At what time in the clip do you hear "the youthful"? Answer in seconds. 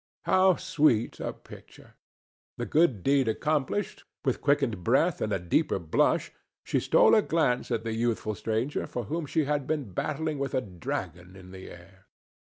7.83-8.33